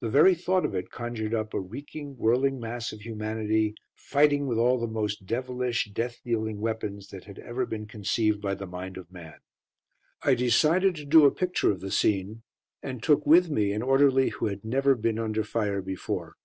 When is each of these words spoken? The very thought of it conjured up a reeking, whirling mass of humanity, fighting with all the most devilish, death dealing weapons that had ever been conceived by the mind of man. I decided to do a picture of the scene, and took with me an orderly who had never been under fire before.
The 0.00 0.08
very 0.08 0.36
thought 0.36 0.64
of 0.64 0.76
it 0.76 0.88
conjured 0.92 1.34
up 1.34 1.52
a 1.52 1.58
reeking, 1.58 2.16
whirling 2.16 2.60
mass 2.60 2.92
of 2.92 3.00
humanity, 3.00 3.74
fighting 3.96 4.46
with 4.46 4.56
all 4.56 4.78
the 4.78 4.86
most 4.86 5.26
devilish, 5.26 5.90
death 5.92 6.20
dealing 6.24 6.60
weapons 6.60 7.08
that 7.08 7.24
had 7.24 7.40
ever 7.40 7.66
been 7.66 7.84
conceived 7.88 8.40
by 8.40 8.54
the 8.54 8.68
mind 8.68 8.96
of 8.96 9.10
man. 9.10 9.40
I 10.22 10.34
decided 10.34 10.94
to 10.94 11.04
do 11.04 11.24
a 11.24 11.32
picture 11.32 11.72
of 11.72 11.80
the 11.80 11.90
scene, 11.90 12.44
and 12.84 13.02
took 13.02 13.26
with 13.26 13.50
me 13.50 13.72
an 13.72 13.82
orderly 13.82 14.28
who 14.28 14.46
had 14.46 14.64
never 14.64 14.94
been 14.94 15.18
under 15.18 15.42
fire 15.42 15.82
before. 15.82 16.36